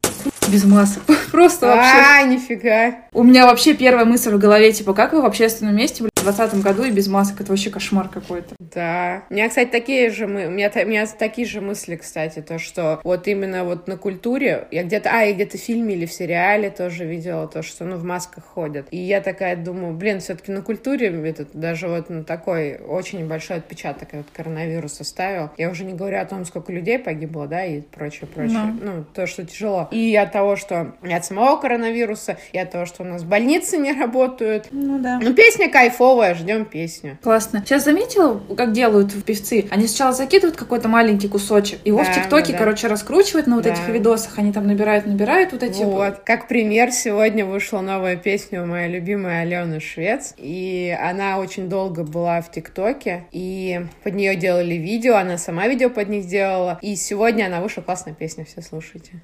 [0.48, 1.04] без масок.
[1.34, 1.98] Просто вообще.
[1.98, 2.96] А, нифига.
[3.12, 6.84] У меня вообще первая мысль в голове, типа, как вы в общественном месте, 2020 году
[6.84, 7.42] и без масок?
[7.42, 8.56] Это вообще кошмар какой-то.
[8.60, 9.24] Да.
[9.30, 12.60] У меня, кстати, такие же мы, у меня, у меня такие же мысли, кстати, то,
[12.60, 16.14] что вот именно вот на культуре, я где-то, а, я где-то в фильме или в
[16.14, 18.88] сериале тоже видела то, что, ну, в масках ходят.
[18.92, 23.58] И я такая думаю, блин, все-таки на культуре этот, даже вот на такой очень большой
[23.58, 25.52] отпечаток этот коронавирус оставил.
[25.58, 28.76] Я уже не говорю о том, сколько людей погибло, да, и прочее, прочее.
[28.82, 29.88] Ну, то, что тяжело.
[29.92, 33.78] И от того, что и от самого коронавируса, и от того, что у нас больницы
[33.78, 34.68] не работают.
[34.72, 35.20] Ну да.
[35.22, 37.18] Ну, песня кайфовая, ждем песню.
[37.22, 37.62] Классно.
[37.66, 39.66] Сейчас заметила, как делают певцы?
[39.72, 42.58] Они сначала закидывают какой-то маленький кусочек, его Да, в ТикТоке, да, да.
[42.60, 43.72] короче, раскручивают на вот Да.
[43.72, 45.84] этих видосах, они там набирают, набирают вот эти...
[45.84, 46.20] Вот.
[46.26, 50.34] Как пример, сегодня вышла новая песня у моей любимой Алены Швец.
[50.38, 53.26] И она очень долго была в ТикТоке.
[53.32, 56.80] И под нее делали видео, она сама видео под них делала.
[56.82, 59.22] И сегодня она вышла, классная песня, все слушайте.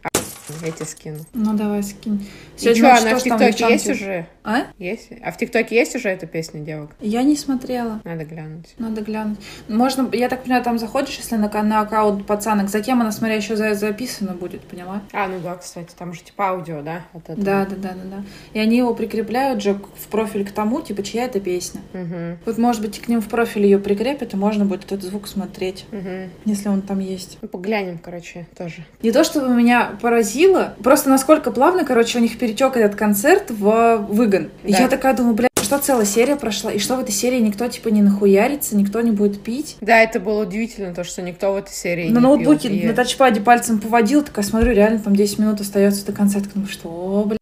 [0.63, 1.19] Я тебе скину.
[1.33, 2.27] Ну давай, скинь.
[2.57, 4.25] И что, Сегодня она в что там, ТикТоке есть уже?
[4.43, 4.63] А?
[4.77, 5.09] Есть?
[5.23, 6.91] А в ТикТоке есть уже эта песня, девок?
[6.99, 8.01] Я не смотрела.
[8.03, 8.73] Надо глянуть.
[8.77, 9.39] Надо глянуть.
[9.67, 13.35] Можно, я так понимаю, там заходишь, если на, на аккаунт пацанок, за кем она, смотря,
[13.35, 15.01] еще за, записана будет, поняла?
[15.13, 17.03] А, ну да, кстати, там же типа аудио, да?
[17.13, 17.43] от этого?
[17.43, 18.23] Да, да, да, да, да.
[18.53, 21.81] И они его прикрепляют же в профиль к тому, типа, чья это песня.
[21.93, 22.39] Мгм.
[22.45, 25.85] Вот, может быть, к ним в профиль ее прикрепят, и можно будет этот звук смотреть,
[25.91, 26.29] Мгм.
[26.45, 27.38] если он там есть.
[27.41, 28.85] Ну, поглянем, короче, тоже.
[29.03, 30.38] Не то, чтобы меня поразило,
[30.84, 34.49] просто насколько плавно, короче, у них перетек этот концерт в выгон.
[34.63, 34.80] И Да.
[34.80, 37.89] я такая думаю, бля, что целая серия прошла, и что в этой серии никто, типа,
[37.89, 39.78] не нахуярится, никто не будет пить.
[39.82, 42.88] Да, это было удивительно, то, что никто в этой серии На не ноутбуке, пил.
[42.88, 46.39] На тачпаде пальцем поводил, такая смотрю, реально там 10 минут остается до конца.
[46.39, 47.38] Так думаю, что, бля,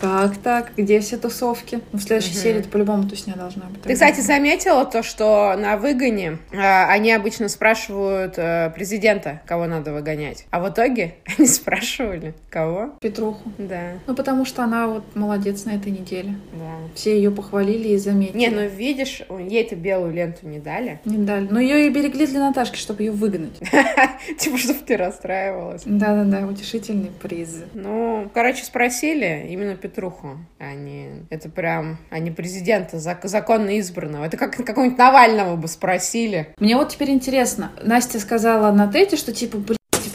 [0.00, 0.72] как так?
[0.76, 1.80] Где все тусовки?
[1.92, 3.82] Ну, в следующей серии это по-любому тусня должна быть.
[3.82, 9.92] Ты, кстати, заметила то, что на выгоне а, они обычно спрашивают э, президента, кого надо
[9.92, 10.46] выгонять.
[10.50, 12.90] А в итоге они спрашивали, кого?
[13.00, 13.52] Петруху.
[13.58, 16.34] Да, Ну, потому что она вот молодец на этой неделе.
[16.52, 16.76] да.
[16.94, 18.36] Все ее похвалили и заметили.
[18.38, 21.00] Не, ну видишь, ей-то белую ленту не дали.
[21.04, 21.46] Не дали.
[21.50, 23.58] Но ее и берегли для Наташки, чтобы ее выгнать.
[24.38, 25.82] Типа, чтобы ты расстраивалась.
[25.84, 27.62] Да-да-да, утешительный приз.
[27.74, 30.38] Ну, короче, спросили именно Петруху.
[30.58, 34.24] Они, это прям, они президента зак- законно избранного.
[34.24, 36.54] Это как какого-нибудь Навального бы спросили.
[36.58, 37.72] Мне вот теперь интересно.
[37.82, 39.58] Настя сказала на тете, что типа,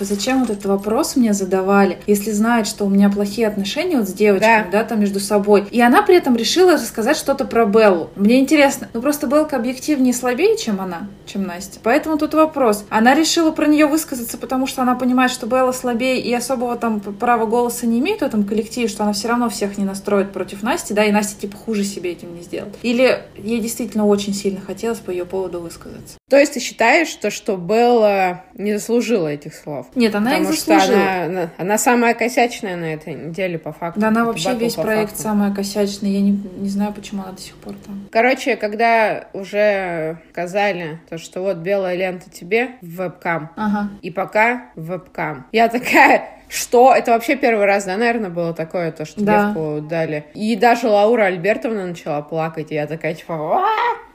[0.02, 3.98] блин, типа, зачем вот этот вопрос мне задавали, если знает, что у меня плохие отношения
[3.98, 5.66] вот с девочками, да, там между собой.
[5.72, 8.10] И она при этом решила рассказать что-то про Беллу.
[8.16, 11.80] Мне интересно, ну просто Белка объективнее слабее, чем она, чем Настя.
[11.84, 12.86] Поэтому тут вопрос.
[12.90, 17.00] Она решила про нее высказаться, потому что она понимает, что Белла слабее и особого там
[17.00, 20.64] права голоса не имеет в этом коллективе, что она все равно всех не настроит против
[20.64, 22.76] Насти, да, и Настя типа хуже себе этим не сделает.
[22.82, 26.18] Или ей действительно очень сильно хотелось по ее поводу высказаться.
[26.30, 29.88] То есть ты считаешь, что, что Белла не заслужила этих слов?
[29.96, 31.02] Нет, она Потому их что заслужила.
[31.04, 34.00] она, она, она самая косячная на этой неделе, по факту.
[34.00, 35.24] Да, она вообще весь проект факту.
[35.24, 36.10] самая косячная.
[36.12, 38.08] Я не, не знаю, почему она до сих пор там.
[38.12, 43.90] Короче, когда уже сказали, то, что вот белая лента тебе в вебкам, Ага.
[44.02, 45.46] и пока в вебкам.
[45.52, 46.94] Я такая, что?
[46.94, 49.48] Это вообще первый раз, да, наверное, было такое, то, что Да.
[49.48, 50.26] девку дали.
[50.34, 53.66] И даже Лаура Альбертовна начала плакать, и я такая, типа, «А,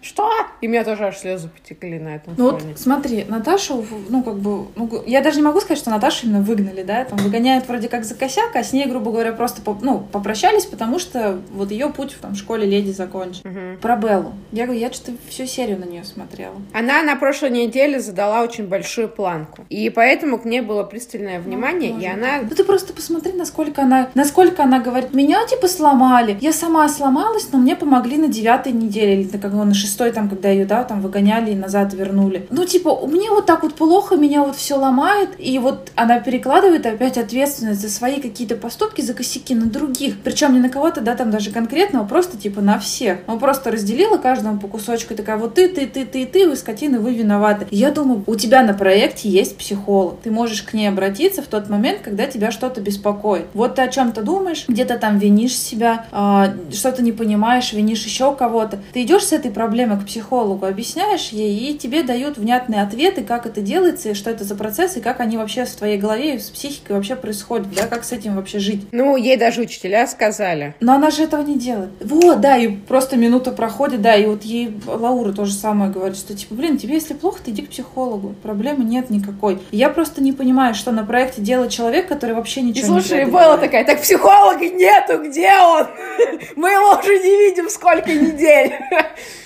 [0.06, 0.30] что?
[0.60, 2.68] И меня тоже аж слезы потекли на этом Ну фоне.
[2.70, 6.40] вот смотри, Наташу, ну как бы, ну, я даже не могу сказать, что Наташу именно
[6.42, 9.76] выгнали, да, там выгоняют вроде как за косяк, а с ней, грубо говоря, просто, по-
[9.80, 13.40] ну, попрощались, потому что вот ее путь в там, школе леди закончен.
[13.44, 13.78] Мгм.
[13.80, 14.32] Про Беллу.
[14.52, 16.54] Я говорю, я что-то всю серию на нее смотрела.
[16.72, 19.64] Она на прошлой неделе задала очень большую планку.
[19.68, 22.42] И поэтому к ней было пристальное внимание, Ну, и она...
[22.42, 27.48] Ну ты просто посмотри, насколько она, насколько она говорит, меня типа сломали, я сама сломалась,
[27.52, 30.66] но мне помогли на девятой неделе или на, как, на шестой шестой, там, когда ее,
[30.66, 32.46] да, там выгоняли и назад вернули.
[32.50, 36.84] Ну, типа, мне вот так вот плохо, меня вот все ломает, и вот она перекладывает
[36.84, 40.16] опять ответственность за свои какие-то поступки, за косяки на других.
[40.22, 43.20] Причем не на кого-то, да, там даже конкретного, просто типа на всех.
[43.26, 46.56] Он просто разделила каждому по кусочку, и такая, вот ты, ты, ты, ты, ты, вы
[46.56, 47.66] скотины, вы виноваты.
[47.70, 50.20] Я думаю, у тебя на проекте есть психолог.
[50.22, 53.46] Ты можешь к ней обратиться в тот момент, когда тебя что-то беспокоит.
[53.54, 58.34] Вот ты о чем-то думаешь, где-то там винишь себя, э, что-то не понимаешь, винишь еще
[58.34, 58.78] кого-то.
[58.92, 63.46] Ты идешь с этой проблемой к психологу, объясняешь ей, и тебе дают внятные ответы, как
[63.46, 66.38] это делается, и что это за процесс, и как они вообще в твоей голове и
[66.40, 68.88] с психикой вообще происходят, да, как с этим вообще жить.
[68.90, 70.74] Ну, ей даже учителя сказали.
[70.80, 71.90] Но она же этого не делает.
[72.00, 76.16] Вот, да, и просто минута проходит, да, и вот ей Лаура то же самое говорит,
[76.16, 79.60] что типа, блин, тебе если плохо, ты иди к психологу, проблемы нет никакой.
[79.70, 83.24] Я просто не понимаю, что на проекте делает человек, который вообще ничего И не слушай.
[83.46, 85.86] Белла такая, так психолога нету, где он?
[86.56, 88.72] Мы его уже не видим сколько недель.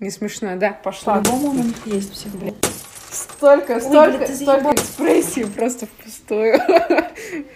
[0.00, 0.72] Не смешно, да?
[0.72, 1.20] Пошла.
[1.20, 2.54] По-любому у них есть психолог.
[3.10, 6.58] Столько, Ой, столько, ты столько экспрессии просто впустую.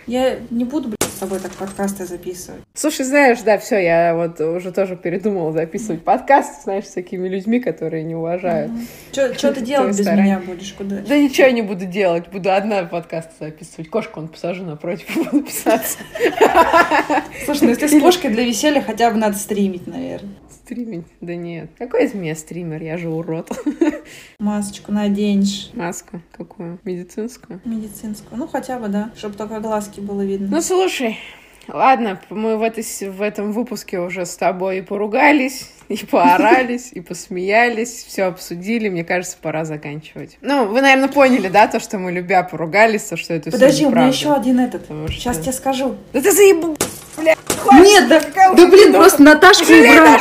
[0.06, 2.60] Я не буду, блядь, с тобой так подкасты записывать.
[2.74, 7.60] Слушай, знаешь, да, все, я вот уже тоже передумала записывать подкаст, знаешь, с такими людьми,
[7.60, 8.72] которые не уважают.
[9.12, 10.72] Что ты делать без меня будешь?
[10.74, 10.96] Куда?
[10.96, 13.88] Да ничего не буду делать, буду одна подкаст записывать.
[13.88, 15.98] Кошку он посажу напротив, буду писаться.
[17.46, 20.34] Слушай, ну если с кошкой для веселья хотя бы надо стримить, наверное.
[20.64, 21.04] Стримить?
[21.20, 21.68] Да нет.
[21.76, 22.82] Какой из меня стример?
[22.82, 23.50] Я же урод.
[24.38, 25.68] Масочку наденешь.
[25.74, 26.78] Маску какую?
[26.84, 27.60] Медицинскую?
[27.66, 28.38] Медицинскую.
[28.38, 29.10] Ну, хотя бы, да.
[29.14, 30.48] Чтобы только глазки было видно.
[30.50, 31.18] Ну, слушай,
[31.68, 37.02] ладно, мы в, этой, в этом выпуске уже с тобой и поругались, и поорались, и
[37.02, 38.88] посмеялись, все обсудили.
[38.88, 40.38] Мне кажется, пора заканчивать.
[40.40, 43.84] Ну, вы, наверное, поняли, да, то, что мы любя поругались, то, что это всё Подожди,
[43.84, 44.82] у меня еще один этот.
[44.86, 45.96] Потому что- Сейчас тебе скажу.
[46.14, 46.74] Да ты заебал,
[47.24, 48.20] блядь, Нет, да,
[48.54, 50.20] да блин, просто Наташку Жалей убрали.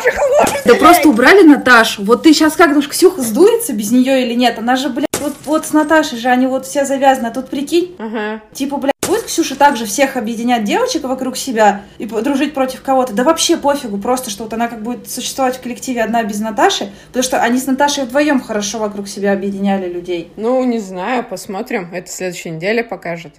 [0.66, 2.04] Да просто убрали Наташу.
[2.04, 4.58] Вот ты сейчас как думаешь, Ксюха сдуется без нее или нет?
[4.58, 7.28] Она же, блядь, вот, вот с Наташей же они вот все завязаны.
[7.28, 8.42] А тут прикинь, Ага.
[8.54, 13.14] типа, блядь, будет Ксюша также всех объединять девочек вокруг себя и дружить против кого-то?
[13.14, 16.92] Да вообще пофигу, просто что вот она как будет существовать в коллективе одна без Наташи,
[17.08, 20.32] потому что они с Наташей вдвоем хорошо вокруг себя объединяли людей.
[20.38, 21.90] Ну, не знаю, посмотрим.
[21.94, 23.36] Это следующая неделя покажет.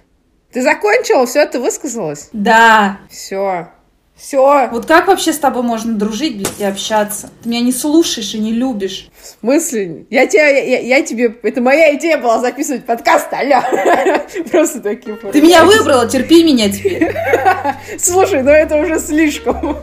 [0.55, 1.25] Ты закончила?
[1.25, 2.29] Все, ты высказалась?
[2.31, 3.67] Да, Все.
[4.15, 4.69] Все.
[4.71, 7.29] вот как вообще с тобой можно дружить, блядь, и общаться?
[7.43, 9.09] Ты меня не слушаешь и не любишь.
[9.21, 10.05] В смысле?
[10.09, 11.35] Я, тебя, я, я тебе...
[11.43, 13.61] Это моя идея была записывать подкаст, алло.
[14.49, 17.13] Просто такие Ты меня выбрала, терпи меня теперь.
[17.99, 19.79] Слушай, ну это уже слишком.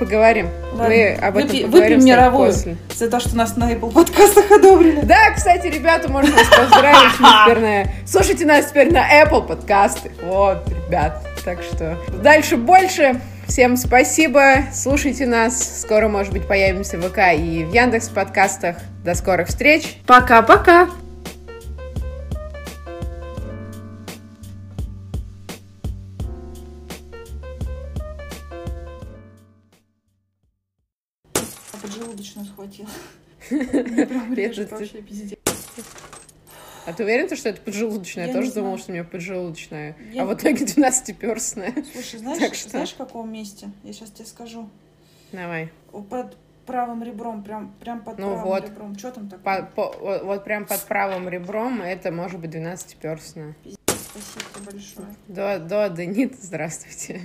[0.00, 0.48] Поговорим.
[0.72, 1.70] Ладно, Мы об этом выпи- поговорим
[2.00, 2.46] выпьем мировую.
[2.52, 2.76] после.
[2.96, 5.02] За то, что нас на Apple подкастах одобрили.
[5.02, 7.20] Да, кстати, ребята, можно вас поздравить.
[7.20, 7.84] Мы теперь на...
[8.06, 10.10] Слушайте нас теперь на Apple подкасты.
[10.22, 11.22] Вот, ребят.
[11.44, 13.20] Так что дальше больше.
[13.46, 14.64] Всем спасибо.
[14.72, 15.80] Слушайте нас.
[15.82, 18.76] Скоро, может быть, появимся в ВК и в Яндекс подкастах.
[19.04, 19.98] До скорых встреч.
[20.06, 20.88] Пока-пока.
[33.50, 35.38] Мне прям режет Это- вообще пиздец.
[36.86, 38.24] А ты уверен, что это поджелудочная?
[38.26, 39.96] Я Я тоже думала, что у меня поджелудочная.
[40.12, 41.84] Я А в итоге 12-перстная.
[41.92, 42.70] Слушай, знаешь, Так что?
[42.70, 43.70] знаешь, в каком месте?
[43.84, 44.68] Я сейчас тебе скажу.
[45.30, 45.70] Давай.
[46.08, 46.36] Под
[46.66, 48.64] правым ребром, прям, прям под Ну правым вот.
[48.64, 48.98] ребром.
[48.98, 49.62] Что там такое?
[49.62, 53.54] По- по- вот, вот прям под правым ребром это может быть 12-перстная.
[53.86, 55.06] Спасибо большое.
[55.28, 57.20] До, до, Денит, здравствуйте.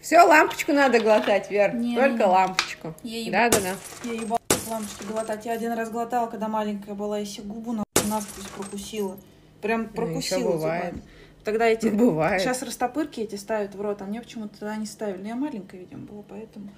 [0.00, 1.74] Все, лампочку надо глотать, Вер.
[1.74, 2.24] Не, Только не, не.
[2.24, 2.94] лампочку.
[3.02, 3.74] Я еб- Да-да-да.
[4.04, 4.38] Я ебала
[4.68, 5.44] лампочки глотать.
[5.46, 9.16] Я один раз глотала, когда маленькая была, и себе губу на насквозь прокусила.
[9.60, 10.84] Прям прокусила еще бывает.
[10.94, 11.02] зубами.
[11.44, 11.86] Тогда эти...
[11.86, 12.40] Ну, бывает.
[12.42, 15.22] Сейчас растопырки эти ставят в рот, а мне почему-то тогда не ставили.
[15.22, 16.70] Ну, Я маленькая, видимо, была, поэтому...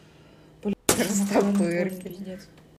[0.63, 2.09] Блин, Растопырки.
[2.09, 2.49] пиздец.